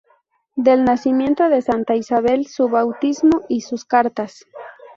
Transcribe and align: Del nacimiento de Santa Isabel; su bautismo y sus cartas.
Del 0.55 0.83
nacimiento 0.83 1.47
de 1.47 1.61
Santa 1.61 1.93
Isabel; 1.93 2.47
su 2.47 2.67
bautismo 2.69 3.43
y 3.47 3.61
sus 3.61 3.85
cartas. 3.85 4.47